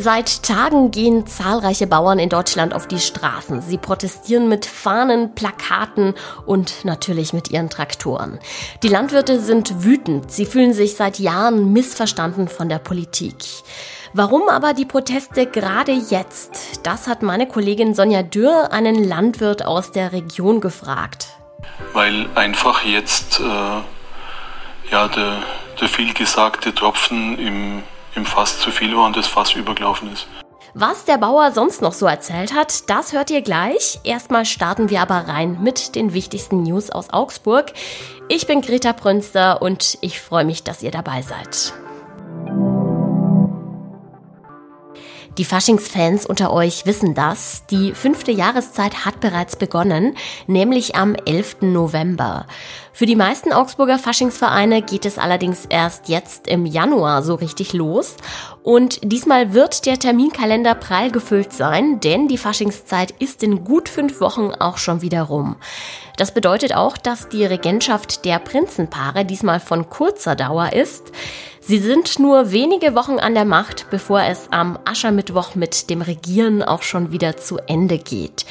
Seit 0.00 0.44
Tagen 0.44 0.92
gehen 0.92 1.26
zahlreiche 1.26 1.88
Bauern 1.88 2.20
in 2.20 2.28
Deutschland 2.28 2.72
auf 2.72 2.86
die 2.86 3.00
Straßen. 3.00 3.62
Sie 3.62 3.78
protestieren 3.78 4.48
mit 4.48 4.64
Fahnen, 4.64 5.34
Plakaten 5.34 6.14
und 6.46 6.84
natürlich 6.84 7.32
mit 7.32 7.50
ihren 7.50 7.68
Traktoren. 7.68 8.38
Die 8.84 8.88
Landwirte 8.88 9.40
sind 9.40 9.82
wütend. 9.82 10.30
Sie 10.30 10.46
fühlen 10.46 10.72
sich 10.72 10.94
seit 10.94 11.18
Jahren 11.18 11.72
missverstanden 11.72 12.46
von 12.46 12.68
der 12.68 12.78
Politik. 12.78 13.38
Warum 14.12 14.48
aber 14.48 14.72
die 14.72 14.84
Proteste 14.84 15.46
gerade 15.46 15.90
jetzt? 15.90 16.86
Das 16.86 17.08
hat 17.08 17.22
meine 17.22 17.48
Kollegin 17.48 17.92
Sonja 17.92 18.22
Dürr 18.22 18.70
einen 18.70 19.02
Landwirt 19.02 19.64
aus 19.64 19.90
der 19.90 20.12
Region 20.12 20.60
gefragt. 20.60 21.26
Weil 21.92 22.28
einfach 22.36 22.84
jetzt 22.84 23.40
äh, 23.40 23.42
ja, 24.92 25.08
der, 25.08 25.42
der 25.80 25.88
vielgesagte 25.88 26.72
Tropfen 26.72 27.36
im 27.36 27.82
im 28.18 28.26
Fass 28.26 28.58
zu 28.58 28.70
viel 28.70 28.94
war 28.94 29.06
und 29.06 29.16
das 29.16 29.26
Fass 29.26 29.54
übergelaufen 29.54 30.12
ist. 30.12 30.26
Was 30.74 31.06
der 31.06 31.16
Bauer 31.16 31.50
sonst 31.52 31.80
noch 31.80 31.94
so 31.94 32.06
erzählt 32.06 32.52
hat, 32.52 32.90
das 32.90 33.12
hört 33.12 33.30
ihr 33.30 33.40
gleich. 33.40 33.98
Erstmal 34.04 34.44
starten 34.44 34.90
wir 34.90 35.00
aber 35.00 35.26
rein 35.26 35.58
mit 35.62 35.94
den 35.94 36.12
wichtigsten 36.12 36.62
News 36.62 36.90
aus 36.90 37.10
Augsburg. 37.10 37.72
Ich 38.28 38.46
bin 38.46 38.60
Greta 38.60 38.92
Prünster 38.92 39.62
und 39.62 39.96
ich 40.02 40.20
freue 40.20 40.44
mich, 40.44 40.64
dass 40.64 40.82
ihr 40.82 40.90
dabei 40.90 41.22
seid. 41.22 41.72
Die 45.38 45.44
Faschingsfans 45.44 46.26
unter 46.26 46.52
euch 46.52 46.84
wissen 46.84 47.14
das. 47.14 47.62
Die 47.70 47.92
fünfte 47.94 48.32
Jahreszeit 48.32 49.04
hat 49.04 49.20
bereits 49.20 49.54
begonnen, 49.54 50.16
nämlich 50.48 50.96
am 50.96 51.14
11. 51.14 51.58
November. 51.60 52.48
Für 52.92 53.06
die 53.06 53.14
meisten 53.14 53.52
Augsburger 53.52 54.00
Faschingsvereine 54.00 54.82
geht 54.82 55.06
es 55.06 55.16
allerdings 55.16 55.66
erst 55.66 56.08
jetzt 56.08 56.48
im 56.48 56.66
Januar 56.66 57.22
so 57.22 57.36
richtig 57.36 57.72
los. 57.72 58.16
Und 58.64 58.98
diesmal 59.04 59.54
wird 59.54 59.86
der 59.86 60.00
Terminkalender 60.00 60.74
prall 60.74 61.12
gefüllt 61.12 61.52
sein, 61.52 62.00
denn 62.00 62.26
die 62.26 62.36
Faschingszeit 62.36 63.12
ist 63.20 63.44
in 63.44 63.62
gut 63.62 63.88
fünf 63.88 64.20
Wochen 64.20 64.50
auch 64.58 64.78
schon 64.78 65.02
wieder 65.02 65.22
rum. 65.22 65.54
Das 66.16 66.34
bedeutet 66.34 66.74
auch, 66.74 66.98
dass 66.98 67.28
die 67.28 67.44
Regentschaft 67.44 68.24
der 68.24 68.40
Prinzenpaare 68.40 69.24
diesmal 69.24 69.60
von 69.60 69.88
kurzer 69.88 70.34
Dauer 70.34 70.72
ist. 70.72 71.12
Sie 71.68 71.80
sind 71.80 72.18
nur 72.18 72.50
wenige 72.50 72.94
Wochen 72.94 73.18
an 73.18 73.34
der 73.34 73.44
Macht, 73.44 73.90
bevor 73.90 74.22
es 74.22 74.48
am 74.50 74.78
Aschermittwoch 74.86 75.54
mit 75.54 75.90
dem 75.90 76.00
Regieren 76.00 76.62
auch 76.62 76.80
schon 76.80 77.12
wieder 77.12 77.36
zu 77.36 77.58
Ende 77.58 77.98
geht. 77.98 78.46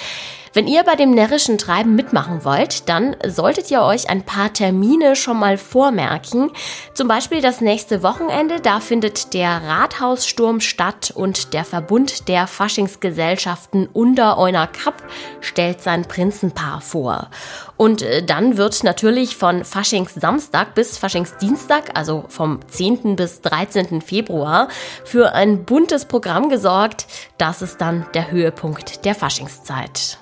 Wenn 0.58 0.66
ihr 0.66 0.84
bei 0.84 0.96
dem 0.96 1.12
närrischen 1.12 1.60
Treiben 1.60 1.94
mitmachen 1.94 2.44
wollt, 2.44 2.90
dann 2.90 3.16
solltet 3.24 3.70
ihr 3.70 3.84
euch 3.84 4.10
ein 4.10 4.24
paar 4.24 4.52
Termine 4.52 5.16
schon 5.16 5.38
mal 5.38 5.56
vormerken. 5.56 6.50
Zum 6.96 7.08
Beispiel 7.08 7.42
das 7.44 7.62
nächste 7.62 8.02
Wochenende, 8.02 8.60
da 8.60 8.80
findet 8.80 9.36
der 9.36 9.62
Rathaussturm 9.62 10.60
statt 10.60 11.14
und 11.14 11.54
der 11.54 11.64
Verbund 11.64 12.28
der 12.28 12.48
Faschingsgesellschaften 12.48 13.88
unter 13.94 14.40
Euner 14.40 14.66
Kapp 14.66 15.04
stellt 15.42 15.84
sein 15.84 16.06
Prinzenpaar 16.06 16.82
vor. 16.82 17.30
Und 17.76 18.02
äh, 18.02 18.24
dann 18.24 18.58
wird 18.58 18.84
natürlich 18.84 19.38
von 19.38 19.64
Faschingssamstag 19.64 20.74
bis 20.74 20.98
Faschingsdienstag, 20.98 21.92
also 21.94 22.26
vom 22.30 22.62
10. 22.68 23.16
bis 23.16 23.42
13. 23.42 24.02
Februar, 24.02 24.70
für 25.06 25.34
ein 25.34 25.66
buntes 25.66 26.06
Programm 26.06 26.50
gesorgt. 26.50 27.06
Das 27.38 27.62
ist 27.62 27.80
dann 27.80 28.08
der 28.16 28.32
Höhepunkt 28.32 29.06
der 29.06 29.14
Faschingszeit. 29.14 30.18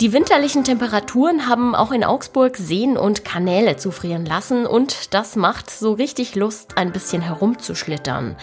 Die 0.00 0.12
winterlichen 0.12 0.62
Temperaturen 0.62 1.48
haben 1.48 1.74
auch 1.74 1.90
in 1.90 2.04
Augsburg 2.04 2.56
Seen 2.56 2.96
und 2.96 3.24
Kanäle 3.24 3.78
zufrieren 3.78 4.24
lassen 4.24 4.64
und 4.64 5.12
das 5.12 5.34
macht 5.34 5.70
so 5.70 5.92
richtig 5.92 6.36
Lust, 6.36 6.78
ein 6.78 6.92
bisschen 6.92 7.20
herumzuschlittern. 7.20 8.36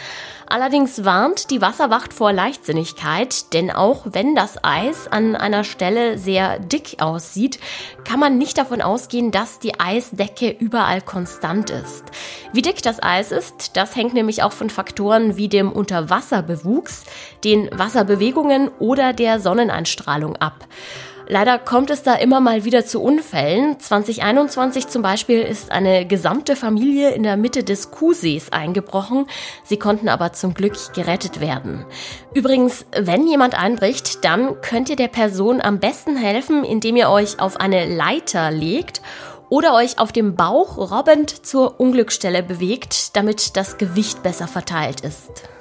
Allerdings 0.48 1.06
warnt 1.06 1.52
die 1.52 1.62
Wasserwacht 1.62 2.12
vor 2.12 2.34
Leichtsinnigkeit, 2.34 3.54
denn 3.54 3.72
auch 3.72 4.06
wenn 4.12 4.36
das 4.36 4.62
Eis 4.66 5.08
an 5.08 5.38
einer 5.38 5.64
Stelle 5.64 6.18
sehr 6.18 6.60
dick 6.60 6.98
aussieht, 7.00 7.58
kann 8.04 8.20
man 8.20 8.38
nicht 8.38 8.58
davon 8.58 8.82
ausgehen, 8.82 9.32
dass 9.32 9.58
die 9.58 9.80
Eisdecke 9.80 10.50
überall 10.50 11.02
konstant 11.02 11.70
ist. 11.70 12.04
Wie 12.52 12.64
dick 12.64 12.84
das 12.84 13.02
Eis 13.02 13.32
ist, 13.32 13.78
das 13.78 13.96
hängt 13.96 14.14
nämlich 14.14 14.44
auch 14.44 14.52
von 14.52 14.70
Faktoren 14.70 15.38
wie 15.38 15.48
dem 15.48 15.72
Unterwasserbewuchs, 15.72 17.06
den 17.46 17.70
Wasserbewegungen 17.72 18.70
oder 18.78 19.14
der 19.14 19.40
Sonneneinstrahlung 19.40 20.36
ab. 20.36 20.68
Leider 21.28 21.58
kommt 21.58 21.90
es 21.90 22.04
da 22.04 22.14
immer 22.14 22.40
mal 22.40 22.66
wieder 22.66 22.86
zu 22.86 23.02
Unfällen. 23.02 23.80
2021 23.80 24.88
zum 24.88 25.02
Beispiel 25.02 25.42
ist 25.42 25.72
eine 25.72 26.06
gesamte 26.06 26.56
Familie 26.56 27.12
in 27.12 27.24
der 27.24 27.36
Mitte 27.36 27.64
des 27.64 27.90
Kuhsees 27.90 28.52
eingebrochen. 28.52 29.26
Sie 29.64 29.78
konnten 29.78 30.08
aber 30.08 30.34
zum 30.34 30.54
Glück 30.54 30.76
gerettet 30.94 31.42
werden. 31.42 31.86
Übrigens, 32.34 32.86
wenn 32.96 33.28
jemand 33.28 33.60
einbricht, 33.60 34.24
dann 34.24 34.62
könnt 34.62 34.90
ihr 34.90 34.96
der 34.96 35.08
Person 35.08 35.62
am 35.62 35.80
besten 35.80 36.16
helfen, 36.16 36.64
indem 36.64 36.96
ihr 36.96 37.10
euch 37.10 37.40
auf 37.40 37.60
eine 37.60 37.86
Leiter 37.86 38.52
legt 38.52 39.02
oder 39.50 39.74
euch 39.74 39.98
auf 39.98 40.12
dem 40.12 40.36
Bauch 40.36 40.78
robbend 40.78 41.46
zur 41.46 41.80
Unglücksstelle 41.80 42.44
bewegt, 42.44 43.16
damit 43.16 43.58
das 43.58 43.78
Gewicht 43.78 44.22
besser 44.22 44.48
verteilt 44.48 45.02
ist. 45.02 45.55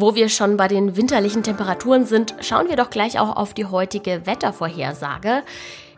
Wo 0.00 0.14
wir 0.14 0.28
schon 0.28 0.56
bei 0.56 0.68
den 0.68 0.96
winterlichen 0.96 1.42
Temperaturen 1.42 2.06
sind, 2.06 2.36
schauen 2.40 2.68
wir 2.68 2.76
doch 2.76 2.88
gleich 2.88 3.18
auch 3.18 3.34
auf 3.34 3.52
die 3.52 3.64
heutige 3.64 4.26
Wettervorhersage. 4.26 5.42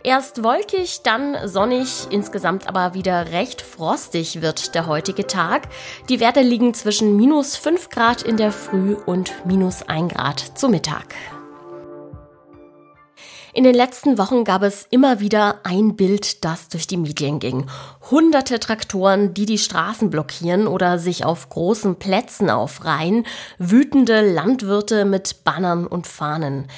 Erst 0.03 0.43
wolkig, 0.43 1.03
dann 1.03 1.37
sonnig, 1.47 2.07
insgesamt 2.09 2.67
aber 2.67 2.95
wieder 2.95 3.31
recht 3.31 3.61
frostig 3.61 4.41
wird 4.41 4.75
der 4.75 4.87
heutige 4.87 5.27
Tag. 5.27 5.69
Die 6.09 6.19
Werte 6.19 6.41
liegen 6.41 6.73
zwischen 6.73 7.15
minus 7.15 7.59
5 7.59 7.91
Grad 7.91 8.23
in 8.23 8.39
der 8.39 8.53
Früh 8.53 8.95
und 9.05 9.35
minus 9.45 9.83
1 9.83 10.15
Grad 10.15 10.41
zu 10.59 10.71
Mittag. 10.71 11.15
In 13.53 13.65
den 13.65 13.75
letzten 13.75 14.17
Wochen 14.17 14.45
gab 14.45 14.63
es 14.63 14.87
immer 14.91 15.19
wieder 15.19 15.61
ein 15.65 15.97
Bild, 15.97 16.45
das 16.45 16.69
durch 16.69 16.87
die 16.87 16.97
Medien 16.97 17.41
ging. 17.41 17.67
Hunderte 18.09 18.61
Traktoren, 18.61 19.35
die 19.35 19.45
die 19.45 19.59
Straßen 19.59 20.09
blockieren 20.09 20.69
oder 20.69 21.01
sich 21.01 21.25
auf 21.25 21.49
großen 21.49 21.97
Plätzen 21.97 22.49
aufreihen, 22.49 23.27
wütende 23.59 24.21
Landwirte 24.21 25.05
mit 25.05 25.43
Bannern 25.43 25.89
und 25.89 26.07
Fahnen. 26.07 26.69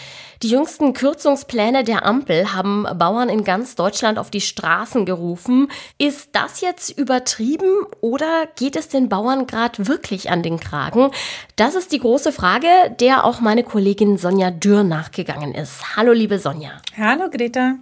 Die 0.43 0.49
jüngsten 0.49 0.93
Kürzungspläne 0.93 1.85
der 1.85 2.05
Ampel 2.05 2.53
haben 2.53 2.85
Bauern 2.99 3.29
in 3.29 3.45
ganz 3.45 3.77
Deutschland 3.77 4.19
auf 4.19 4.29
die 4.29 4.41
Straßen 4.41 5.07
gerufen. 5.07 5.69
Ist 5.99 6.31
das 6.33 6.63
jetzt 6.63 6.91
übertrieben 6.99 7.87
oder 8.01 8.49
geht 8.57 8.75
es 8.75 8.89
den 8.89 9.09
Bauern 9.09 9.47
gerade 9.47 9.87
wirklich 9.87 10.31
an 10.31 10.43
den 10.43 10.59
Kragen? 10.59 11.13
Das 11.55 11.77
ist 11.77 11.93
die 11.93 12.01
große 12.01 12.33
Frage, 12.33 12.67
der 12.99 13.25
auch 13.25 13.41
meine 13.41 13.63
Kollegin 13.63 14.19
Sonja 14.19 14.51
Dürr 14.51 14.83
nachgegangen 14.83 15.55
ist. 15.55 15.97
Hallo, 15.97 16.13
liebe 16.13 16.41
Sonja. 16.41 16.62
Hallo, 16.97 17.31
Greta. 17.31 17.77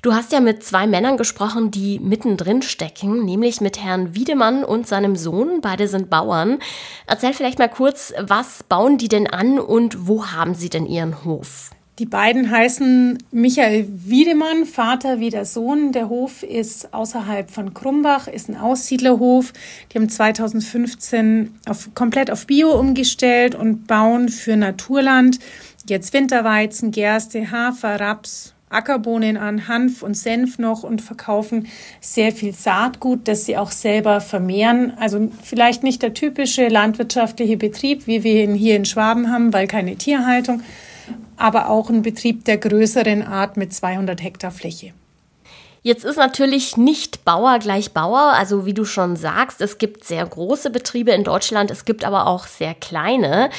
Du 0.00 0.14
hast 0.14 0.32
ja 0.32 0.40
mit 0.40 0.62
zwei 0.62 0.86
Männern 0.86 1.16
gesprochen, 1.16 1.70
die 1.70 1.98
mittendrin 1.98 2.62
stecken, 2.62 3.24
nämlich 3.24 3.60
mit 3.60 3.82
Herrn 3.82 4.14
Wiedemann 4.14 4.64
und 4.64 4.86
seinem 4.86 5.16
Sohn. 5.16 5.60
Beide 5.60 5.88
sind 5.88 6.08
Bauern. 6.08 6.58
Erzähl 7.06 7.32
vielleicht 7.32 7.58
mal 7.58 7.68
kurz, 7.68 8.14
was 8.20 8.62
bauen 8.62 8.96
die 8.96 9.08
denn 9.08 9.26
an 9.26 9.58
und 9.58 10.06
wo 10.06 10.26
haben 10.26 10.54
sie 10.54 10.68
denn 10.68 10.86
ihren 10.86 11.24
Hof? 11.24 11.70
Die 11.98 12.06
beiden 12.06 12.48
heißen 12.48 13.18
Michael 13.32 13.88
Wiedemann, 13.88 14.66
Vater 14.66 15.18
wie 15.18 15.30
der 15.30 15.44
Sohn. 15.44 15.90
Der 15.90 16.08
Hof 16.08 16.44
ist 16.44 16.94
außerhalb 16.94 17.50
von 17.50 17.74
Krumbach, 17.74 18.28
ist 18.28 18.48
ein 18.48 18.56
Aussiedlerhof. 18.56 19.52
Die 19.92 19.98
haben 19.98 20.08
2015 20.08 21.58
auf, 21.68 21.90
komplett 21.96 22.30
auf 22.30 22.46
Bio 22.46 22.70
umgestellt 22.78 23.56
und 23.56 23.88
bauen 23.88 24.28
für 24.28 24.56
Naturland 24.56 25.40
jetzt 25.90 26.12
Winterweizen, 26.12 26.90
Gerste, 26.90 27.50
Hafer, 27.50 28.00
Raps, 28.00 28.54
Ackerbohnen 28.70 29.36
an, 29.36 29.68
Hanf 29.68 30.02
und 30.02 30.14
Senf 30.14 30.58
noch 30.58 30.82
und 30.82 31.00
verkaufen 31.00 31.68
sehr 32.00 32.32
viel 32.32 32.52
Saatgut, 32.52 33.26
das 33.26 33.46
sie 33.46 33.56
auch 33.56 33.70
selber 33.70 34.20
vermehren. 34.20 34.92
Also 34.98 35.30
vielleicht 35.42 35.82
nicht 35.82 36.02
der 36.02 36.14
typische 36.14 36.68
landwirtschaftliche 36.68 37.56
Betrieb, 37.56 38.06
wie 38.06 38.24
wir 38.24 38.44
ihn 38.44 38.54
hier 38.54 38.76
in 38.76 38.84
Schwaben 38.84 39.30
haben, 39.32 39.52
weil 39.52 39.66
keine 39.66 39.96
Tierhaltung, 39.96 40.62
aber 41.36 41.68
auch 41.70 41.88
ein 41.88 42.02
Betrieb 42.02 42.44
der 42.44 42.58
größeren 42.58 43.22
Art 43.22 43.56
mit 43.56 43.72
200 43.72 44.22
Hektar 44.22 44.50
Fläche. 44.50 44.92
Jetzt 45.82 46.04
ist 46.04 46.16
natürlich 46.16 46.76
nicht 46.76 47.24
Bauer 47.24 47.58
gleich 47.58 47.92
Bauer. 47.92 48.32
Also 48.34 48.66
wie 48.66 48.74
du 48.74 48.84
schon 48.84 49.16
sagst, 49.16 49.60
es 49.60 49.78
gibt 49.78 50.04
sehr 50.04 50.26
große 50.26 50.70
Betriebe 50.70 51.12
in 51.12 51.24
Deutschland, 51.24 51.70
es 51.70 51.84
gibt 51.84 52.04
aber 52.04 52.26
auch 52.26 52.46
sehr 52.46 52.74
kleine. 52.74 53.50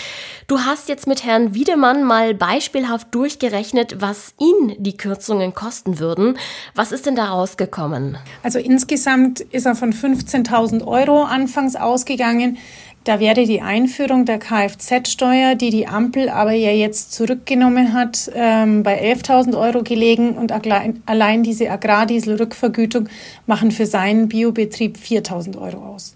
Du 0.47 0.59
hast 0.59 0.89
jetzt 0.89 1.07
mit 1.07 1.23
Herrn 1.23 1.53
Wiedemann 1.53 2.03
mal 2.03 2.33
beispielhaft 2.33 3.13
durchgerechnet, 3.15 4.01
was 4.01 4.33
ihn 4.39 4.75
die 4.79 4.97
Kürzungen 4.97 5.53
kosten 5.53 5.99
würden. 5.99 6.37
Was 6.75 6.91
ist 6.91 7.05
denn 7.05 7.15
da 7.15 7.25
rausgekommen? 7.29 8.17
Also 8.43 8.59
insgesamt 8.59 9.39
ist 9.39 9.65
er 9.65 9.75
von 9.75 9.93
15.000 9.93 10.85
Euro 10.85 11.23
anfangs 11.23 11.75
ausgegangen. 11.75 12.57
Da 13.05 13.19
wäre 13.19 13.45
die 13.45 13.61
Einführung 13.61 14.25
der 14.25 14.39
Kfz-Steuer, 14.39 15.55
die 15.55 15.69
die 15.69 15.87
Ampel 15.87 16.29
aber 16.29 16.51
ja 16.51 16.71
jetzt 16.71 17.13
zurückgenommen 17.13 17.93
hat, 17.93 18.29
ähm, 18.33 18.83
bei 18.83 19.01
11.000 19.01 19.57
Euro 19.57 19.83
gelegen 19.83 20.37
und 20.37 20.51
allein 20.51 21.43
diese 21.43 21.71
Agrardieselrückvergütung 21.71 23.07
machen 23.45 23.71
für 23.71 23.85
seinen 23.85 24.27
Biobetrieb 24.27 24.97
4.000 24.97 25.57
Euro 25.59 25.77
aus. 25.95 26.15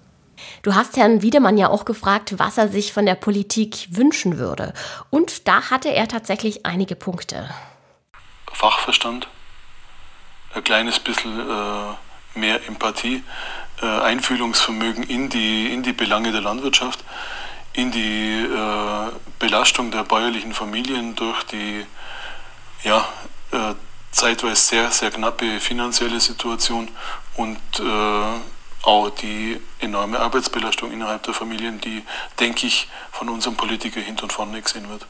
Du 0.62 0.76
hast 0.76 0.98
Herrn 0.98 1.22
Wiedemann 1.22 1.58
ja 1.58 1.70
auch 1.70 1.86
gefragt, 1.86 2.36
was 2.38 2.58
er 2.58 2.68
sich 2.68 2.94
von 2.94 3.06
der 3.06 3.16
Politik 3.16 3.88
wünschen 3.92 4.38
würde. 4.38 4.74
Und 5.10 5.48
da 5.48 5.70
hatte 5.70 5.90
er 5.90 6.08
tatsächlich 6.08 6.66
einige 6.66 6.96
Punkte. 6.96 7.50
Fachverstand, 8.52 9.28
ein 10.54 10.64
kleines 10.64 11.00
bisschen 11.00 11.40
äh, 11.40 12.40
mehr 12.40 12.60
Empathie, 12.68 13.24
äh, 13.82 13.86
Einfühlungsvermögen 13.86 15.04
in 15.04 15.30
die, 15.30 15.72
in 15.74 15.84
die 15.84 15.94
Belange 15.94 16.32
der 16.32 16.42
Landwirtschaft, 16.42 17.04
in 17.74 17.92
die 17.92 18.42
äh, 18.42 19.12
Belastung 19.40 19.92
der 19.92 20.04
bäuerlichen 20.04 20.54
Familien 20.54 21.16
durch 21.16 21.44
die 21.44 21.86
ja, 22.84 23.08
äh, 23.52 23.74
zeitweise 24.12 24.62
sehr, 24.62 24.92
sehr 24.92 25.12
knappe 25.12 25.60
finanzielle 25.60 26.20
Situation 26.20 26.88
und 27.36 27.58
äh, 27.80 28.40
auch 28.84 29.10
die 29.10 29.60
enorme 29.80 30.20
Arbeitsbelastung 30.20 30.92
innerhalb 30.92 31.24
der 31.24 31.34
Familien, 31.34 31.80
die, 31.80 32.04
denke 32.40 32.68
ich, 32.68 32.90
von 33.12 33.30
unserem 33.30 33.56
Politiker 33.56 34.02
hinten 34.02 34.24
und 34.24 34.34
vorne 34.34 34.62
gesehen 34.62 34.90
wird. 34.90 35.06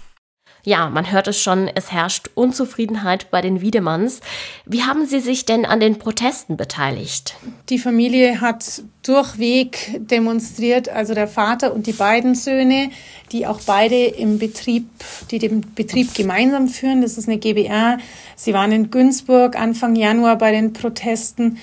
Ja, 0.66 0.90
man 0.90 1.12
hört 1.12 1.28
es 1.28 1.42
schon, 1.42 1.70
es 1.76 1.92
herrscht 1.92 2.30
Unzufriedenheit 2.36 3.30
bei 3.32 3.42
den 3.42 3.60
Wiedemanns. 3.60 4.22
Wie 4.66 4.84
haben 4.84 5.06
Sie 5.06 5.20
sich 5.20 5.44
denn 5.44 5.66
an 5.66 5.82
den 5.82 6.00
Protesten 6.00 6.56
beteiligt? 6.56 7.36
Die 7.68 7.78
Familie 7.78 8.40
hat 8.40 8.82
durchweg 9.06 10.00
demonstriert, 10.00 10.88
also 10.88 11.14
der 11.14 11.28
Vater 11.28 11.74
und 11.74 11.86
die 11.86 11.92
beiden 11.92 12.34
Söhne, 12.34 12.92
die 13.34 13.46
auch 13.46 13.60
beide 13.66 14.06
im 14.06 14.40
Betrieb, 14.40 14.88
die 15.32 15.40
den 15.40 15.74
Betrieb 15.76 16.14
gemeinsam 16.14 16.70
führen. 16.70 17.02
Das 17.02 17.18
ist 17.18 17.28
eine 17.28 17.40
GBR. 17.40 17.98
Sie 18.38 18.54
waren 18.54 18.72
in 18.72 18.90
Günzburg 18.90 19.60
Anfang 19.60 19.98
Januar 19.98 20.38
bei 20.38 20.52
den 20.52 20.72
Protesten. 20.72 21.58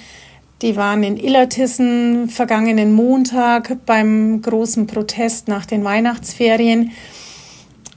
Die 0.60 0.76
waren 0.76 1.02
in 1.04 1.16
Illertissen 1.16 2.28
vergangenen 2.28 2.92
Montag 2.92 3.78
beim 3.86 4.42
großen 4.42 4.86
Protest 4.86 5.48
nach 5.48 5.64
den 5.64 5.84
Weihnachtsferien. 5.84 6.92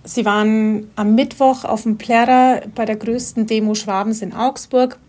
Sie 0.03 0.25
waren 0.25 0.91
am 0.95 1.15
Mittwoch 1.15 1.63
auf 1.63 1.83
dem 1.83 1.97
Plärrer 1.97 2.61
bei 2.75 2.85
der 2.85 2.97
größten 2.97 3.47
Demo 3.47 3.73
Schwabens 3.73 4.21
in 4.21 4.33
Augsburg 4.33 4.99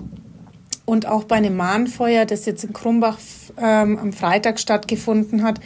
und 0.84 1.06
auch 1.06 1.24
bei 1.24 1.36
einem 1.36 1.56
Mahnfeuer, 1.56 2.26
das 2.26 2.46
jetzt 2.46 2.64
in 2.64 2.72
Krumbach 2.72 3.18
ähm, 3.56 3.98
am 3.98 4.12
Freitag 4.12 4.60
stattgefunden 4.60 5.42
hat. 5.42 5.60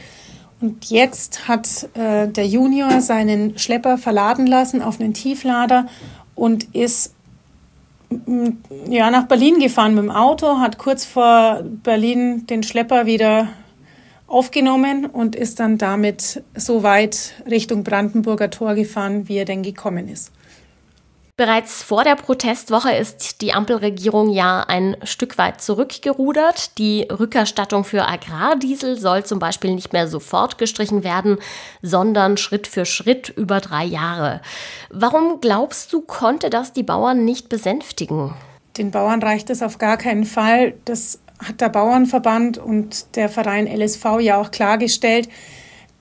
Und 0.61 0.91
jetzt 0.91 1.47
hat 1.47 1.89
äh, 1.95 2.29
der 2.29 2.47
Junior 2.47 3.01
seinen 3.01 3.59
Schlepper 3.59 3.99
verladen 3.99 4.47
lassen 4.47 4.83
auf 4.83 4.99
einen 4.99 5.15
Tieflader 5.15 5.87
und 6.35 6.75
ist 6.75 7.15
ja, 8.89 9.11
nach 9.11 9.27
Berlin 9.27 9.61
gefahren 9.61 9.95
mit 9.95 10.05
dem 10.05 10.11
Auto, 10.11 10.59
hat 10.59 10.79
kurz 10.79 11.05
vor 11.05 11.63
Berlin 11.83 12.47
den 12.47 12.63
Schlepper 12.63 13.07
wieder 13.07 13.49
aufgenommen 14.29 15.07
und 15.07 15.35
ist 15.35 15.59
dann 15.59 15.79
damit 15.79 16.43
so 16.55 16.83
weit 16.83 17.35
Richtung 17.51 17.83
Brandenburger 17.83 18.51
Tor 18.51 18.75
gefahren, 18.75 19.29
wie 19.29 19.39
er 19.39 19.45
denn 19.45 19.63
gekommen 19.63 20.09
ist. 20.09 20.33
Bereits 21.39 21.85
vor 21.85 22.03
der 22.03 22.17
Protestwoche 22.17 22.93
ist 22.93 23.43
die 23.43 23.53
Ampelregierung 23.53 24.29
ja 24.29 24.65
ein 24.67 24.97
Stück 25.05 25.39
weit 25.39 25.61
zurückgerudert. 25.61 26.77
Die 26.79 27.03
Rückerstattung 27.03 27.85
für 27.85 28.09
Agrardiesel 28.09 28.99
soll 28.99 29.25
zum 29.25 29.39
Beispiel 29.39 29.73
nicht 29.73 29.93
mehr 29.93 30.09
sofort 30.09 30.59
gestrichen 30.59 31.05
werden, 31.05 31.39
sondern 31.81 32.39
Schritt 32.39 32.67
für 32.67 32.85
Schritt 32.85 33.29
über 33.29 33.61
drei 33.61 33.85
Jahre. 33.85 34.41
Warum 34.91 35.41
glaubst 35.41 35.93
du, 35.93 36.01
konnte 36.01 36.51
das 36.51 36.73
die 36.73 36.83
Bauern 36.83 37.25
nicht 37.25 37.49
besänftigen? 37.49 38.35
Den 38.77 38.91
Bauern 38.91 39.23
reicht 39.23 39.49
es 39.49 39.63
auf 39.63 39.79
gar 39.79 39.97
keinen 39.97 40.25
Fall. 40.25 40.75
Das 40.87 41.21
hat 41.39 41.61
der 41.61 41.69
Bauernverband 41.69 42.59
und 42.59 43.17
der 43.17 43.29
Verein 43.29 43.67
LSV 43.67 44.21
ja 44.21 44.41
auch 44.41 44.51
klargestellt 44.51 45.29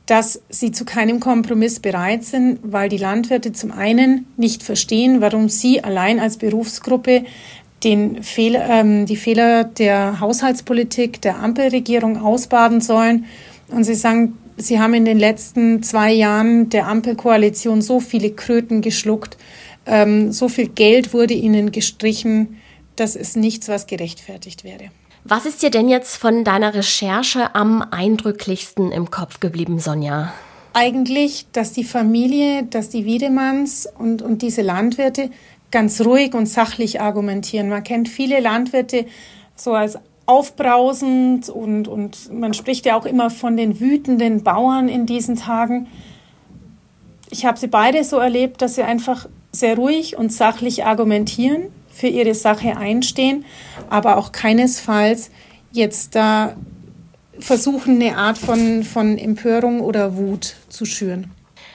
dass 0.07 0.41
sie 0.49 0.71
zu 0.71 0.85
keinem 0.85 1.19
Kompromiss 1.19 1.81
bereit 1.81 2.23
sind, 2.23 2.59
weil 2.63 2.87
die 2.87 2.97
Landwirte 2.97 3.51
zum 3.51 3.73
einen 3.73 4.25
nicht 4.37 4.63
verstehen, 4.63 5.19
warum 5.19 5.49
sie 5.49 5.83
allein 5.83 6.19
als 6.19 6.37
Berufsgruppe 6.37 7.25
den 7.83 8.23
Fehler, 8.23 8.67
ähm, 8.69 9.05
die 9.05 9.17
Fehler 9.17 9.65
der 9.65 10.19
Haushaltspolitik 10.21 11.21
der 11.21 11.39
Ampelregierung 11.39 12.21
ausbaden 12.21 12.79
sollen. 12.79 13.25
Und 13.67 13.83
sie 13.83 13.95
sagen, 13.95 14.37
sie 14.55 14.79
haben 14.79 14.93
in 14.93 15.05
den 15.05 15.19
letzten 15.19 15.83
zwei 15.83 16.13
Jahren 16.13 16.69
der 16.69 16.87
Ampelkoalition 16.87 17.81
so 17.81 17.99
viele 17.99 18.31
Kröten 18.31 18.81
geschluckt, 18.81 19.37
ähm, 19.85 20.31
so 20.31 20.47
viel 20.47 20.69
Geld 20.69 21.13
wurde 21.13 21.33
ihnen 21.33 21.73
gestrichen, 21.73 22.57
das 22.95 23.17
ist 23.17 23.35
nichts, 23.35 23.67
was 23.67 23.87
gerechtfertigt 23.87 24.63
wäre. 24.63 24.89
Was 25.23 25.45
ist 25.45 25.61
dir 25.61 25.69
denn 25.69 25.89
jetzt 25.89 26.15
von 26.17 26.43
deiner 26.43 26.73
Recherche 26.73 27.53
am 27.55 27.81
eindrücklichsten 27.91 28.91
im 28.91 29.11
Kopf 29.11 29.39
geblieben, 29.39 29.79
Sonja? 29.79 30.33
Eigentlich, 30.73 31.47
dass 31.51 31.73
die 31.73 31.83
Familie, 31.83 32.63
dass 32.63 32.89
die 32.89 33.05
Wiedemanns 33.05 33.89
und, 33.97 34.21
und 34.21 34.41
diese 34.41 34.61
Landwirte 34.61 35.31
ganz 35.71 36.01
ruhig 36.01 36.33
und 36.33 36.45
sachlich 36.45 37.01
argumentieren. 37.01 37.69
Man 37.69 37.83
kennt 37.83 38.09
viele 38.09 38.39
Landwirte 38.39 39.05
so 39.55 39.73
als 39.73 39.97
aufbrausend 40.27 41.49
und, 41.49 41.87
und 41.87 42.31
man 42.31 42.53
spricht 42.53 42.85
ja 42.85 42.95
auch 42.97 43.05
immer 43.05 43.29
von 43.29 43.57
den 43.57 43.79
wütenden 43.79 44.43
Bauern 44.43 44.87
in 44.87 45.05
diesen 45.05 45.35
Tagen. 45.35 45.87
Ich 47.29 47.45
habe 47.45 47.57
sie 47.57 47.67
beide 47.67 48.03
so 48.03 48.17
erlebt, 48.17 48.61
dass 48.61 48.75
sie 48.75 48.83
einfach 48.83 49.27
sehr 49.51 49.75
ruhig 49.75 50.17
und 50.17 50.31
sachlich 50.31 50.85
argumentieren 50.85 51.71
für 51.97 52.07
ihre 52.07 52.35
Sache 52.35 52.77
einstehen, 52.77 53.45
aber 53.89 54.17
auch 54.17 54.31
keinesfalls 54.31 55.31
jetzt 55.71 56.15
da 56.15 56.55
versuchen, 57.39 58.01
eine 58.01 58.17
Art 58.17 58.37
von, 58.37 58.83
von 58.83 59.17
Empörung 59.17 59.81
oder 59.81 60.15
Wut 60.15 60.55
zu 60.69 60.85
schüren 60.85 61.31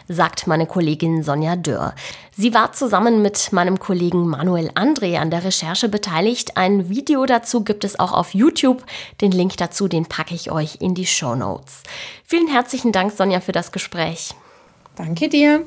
sagt 0.08 0.46
meine 0.46 0.66
Kollegin 0.66 1.22
Sonja 1.22 1.56
Dörr. 1.56 1.94
Sie 2.36 2.54
war 2.54 2.72
zusammen 2.72 3.22
mit 3.22 3.52
meinem 3.52 3.78
Kollegen 3.78 4.26
Manuel 4.26 4.70
André 4.70 5.18
an 5.18 5.30
der 5.30 5.44
Recherche 5.44 5.88
beteiligt. 5.88 6.56
Ein 6.56 6.88
Video 6.88 7.26
dazu 7.26 7.62
gibt 7.62 7.84
es 7.84 7.98
auch 7.98 8.12
auf 8.12 8.34
YouTube. 8.34 8.84
Den 9.20 9.32
Link 9.32 9.56
dazu, 9.56 9.88
den 9.88 10.06
packe 10.06 10.34
ich 10.34 10.50
euch 10.50 10.78
in 10.80 10.94
die 10.94 11.06
Show 11.06 11.34
Notes. 11.34 11.82
Vielen 12.24 12.48
herzlichen 12.48 12.92
Dank, 12.92 13.12
Sonja, 13.12 13.40
für 13.40 13.52
das 13.52 13.72
Gespräch. 13.72 14.34
Danke 14.96 15.28
dir. 15.28 15.64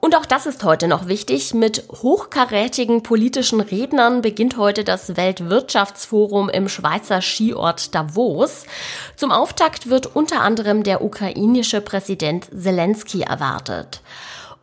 Und 0.00 0.16
auch 0.16 0.24
das 0.24 0.46
ist 0.46 0.64
heute 0.64 0.88
noch 0.88 1.08
wichtig. 1.08 1.52
Mit 1.52 1.84
hochkarätigen 1.90 3.02
politischen 3.02 3.60
Rednern 3.60 4.22
beginnt 4.22 4.56
heute 4.56 4.82
das 4.82 5.16
Weltwirtschaftsforum 5.16 6.48
im 6.48 6.68
Schweizer 6.70 7.20
Skiort 7.20 7.94
Davos. 7.94 8.64
Zum 9.16 9.30
Auftakt 9.30 9.90
wird 9.90 10.16
unter 10.16 10.40
anderem 10.40 10.82
der 10.84 11.04
ukrainische 11.04 11.82
Präsident 11.82 12.48
Zelensky 12.56 13.22
erwartet. 13.22 14.00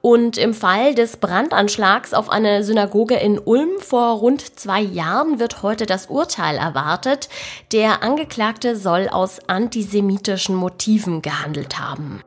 Und 0.01 0.37
im 0.37 0.53
Fall 0.53 0.95
des 0.95 1.17
Brandanschlags 1.17 2.13
auf 2.13 2.29
eine 2.29 2.63
Synagoge 2.63 3.15
in 3.15 3.39
Ulm 3.39 3.79
vor 3.79 4.17
rund 4.17 4.57
zwei 4.59 4.81
Jahren 4.81 5.39
wird 5.39 5.63
heute 5.63 5.85
das 5.85 6.07
Urteil 6.07 6.55
erwartet. 6.55 7.29
Der 7.71 8.03
Angeklagte 8.03 8.75
soll 8.75 9.09
aus 9.09 9.39
antisemitischen 9.47 10.55
Motiven 10.55 11.21
gehandelt 11.21 11.79
haben. 11.79 12.23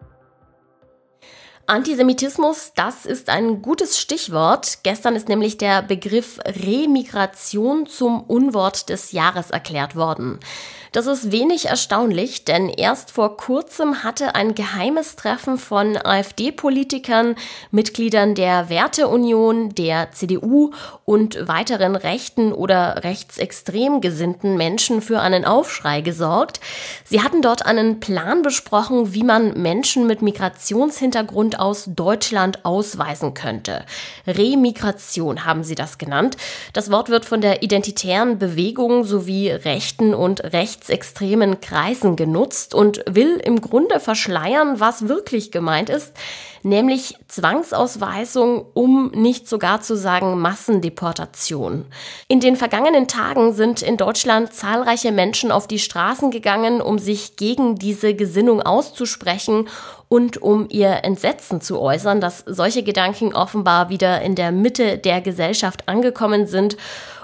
Antisemitismus, 1.71 2.73
das 2.75 3.07
ist 3.07 3.29
ein 3.29 3.62
gutes 3.62 4.00
Stichwort. 4.00 4.79
Gestern 4.83 5.15
ist 5.15 5.29
nämlich 5.29 5.57
der 5.57 5.83
Begriff 5.83 6.41
Remigration 6.45 7.87
zum 7.87 8.25
Unwort 8.25 8.89
des 8.89 9.12
Jahres 9.12 9.53
erklärt 9.53 9.95
worden. 9.95 10.41
Das 10.93 11.07
ist 11.07 11.31
wenig 11.31 11.67
erstaunlich, 11.67 12.45
denn 12.45 12.69
erst 12.69 13.13
vor 13.13 13.37
kurzem 13.37 14.03
hatte 14.03 14.35
ein 14.35 14.57
geheimes 14.57 15.15
Treffen 15.15 15.57
von 15.57 15.97
AfD-Politikern, 15.97 17.37
Mitgliedern 17.71 18.35
der 18.35 18.69
Werteunion, 18.69 19.73
der 19.73 20.11
CDU 20.11 20.73
und 21.05 21.47
weiteren 21.47 21.95
rechten 21.95 22.53
oder 22.53 23.05
rechtsextrem 23.05 24.01
gesinnten 24.01 24.57
Menschen 24.57 25.01
für 25.01 25.21
einen 25.21 25.45
Aufschrei 25.45 26.01
gesorgt. 26.01 26.59
Sie 27.05 27.23
hatten 27.23 27.41
dort 27.41 27.65
einen 27.67 28.01
Plan 28.01 28.43
besprochen, 28.43 29.15
wie 29.15 29.23
man 29.23 29.63
Menschen 29.63 30.09
mit 30.09 30.23
Migrationshintergrund 30.23 31.61
aus 31.61 31.85
Deutschland 31.87 32.65
ausweisen 32.65 33.35
könnte. 33.35 33.85
Remigration 34.27 35.45
haben 35.45 35.63
sie 35.63 35.77
das 35.77 35.99
genannt. 35.99 36.37
Das 36.73 36.91
Wort 36.91 37.11
wird 37.11 37.25
von 37.25 37.41
der 37.41 37.63
identitären 37.63 38.41
Bewegung 38.41 39.05
sowie 39.05 39.51
rechten 39.51 40.15
und 40.15 40.43
rechts 40.53 40.80
rechtsextremen 40.81 41.61
Kreisen 41.61 42.17
genutzt 42.17 42.75
und 42.75 43.05
will 43.09 43.37
im 43.45 43.61
Grunde 43.61 44.01
verschleiern, 44.01 44.81
was 44.81 45.09
wirklich 45.09 45.51
gemeint 45.51 45.91
ist, 45.91 46.13
nämlich 46.63 47.17
Zwangsausweisung, 47.29 48.65
um 48.73 49.11
nicht 49.11 49.49
sogar 49.49 49.83
zu 49.83 49.97
sagen 49.97 50.41
Massendeportation. 50.41 51.85
In 52.29 52.41
den 52.41 52.57
vergangenen 52.57 53.09
Tagen 53.09 53.53
sind 53.53 53.83
in 53.83 53.97
Deutschland 53.99 54.55
zahlreiche 54.55 55.13
Menschen 55.13 55.53
auf 55.53 55.67
die 55.67 55.79
Straßen 55.79 56.31
gegangen, 56.31 56.81
um 56.81 56.99
sich 56.99 57.37
gegen 57.37 57.77
diese 57.77 58.15
Gesinnung 58.15 58.63
auszusprechen 58.63 59.69
und 60.12 60.43
um 60.43 60.67
ihr 60.69 61.05
Entsetzen 61.05 61.61
zu 61.61 61.81
äußern, 61.81 62.21
dass 62.21 62.43
solche 62.45 62.83
Gedanken 62.83 63.33
offenbar 63.33 63.90
wieder 63.90 64.21
in 64.23 64.35
der 64.35 64.50
Mitte 64.50 64.99
der 64.99 65.21
Gesellschaft 65.21 65.88
angekommen 65.88 66.49
sind, 66.49 66.76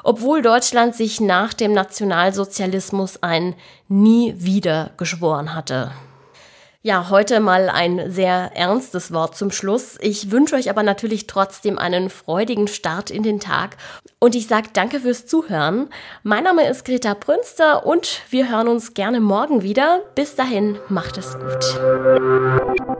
obwohl 0.04 0.40
Deutschland 0.40 0.94
sich 0.94 1.20
nach 1.20 1.52
dem 1.52 1.72
Nationalsozialismus 1.72 3.24
ein 3.24 3.56
Nie 3.88 4.34
wieder 4.36 4.92
geschworen 4.98 5.52
hatte. 5.52 5.90
Ja, 6.86 7.10
heute 7.10 7.40
mal 7.40 7.68
ein 7.68 8.12
sehr 8.12 8.52
ernstes 8.54 9.12
Wort 9.12 9.36
zum 9.36 9.50
Schluss. 9.50 9.98
Ich 10.00 10.30
wünsche 10.30 10.54
euch 10.54 10.70
aber 10.70 10.84
natürlich 10.84 11.26
trotzdem 11.26 11.80
einen 11.80 12.10
freudigen 12.10 12.68
Start 12.68 13.10
in 13.10 13.24
den 13.24 13.40
Tag 13.40 13.76
und 14.20 14.36
ich 14.36 14.46
sage 14.46 14.68
danke 14.72 15.00
fürs 15.00 15.26
Zuhören. 15.26 15.88
Mein 16.22 16.44
Name 16.44 16.68
ist 16.68 16.84
Greta 16.84 17.14
Brünster 17.14 17.84
und 17.84 18.20
wir 18.30 18.48
hören 18.48 18.68
uns 18.68 18.94
gerne 18.94 19.18
morgen 19.18 19.64
wieder. 19.64 20.02
Bis 20.14 20.36
dahin, 20.36 20.78
macht 20.88 21.18
es 21.18 21.36
gut. 21.36 22.96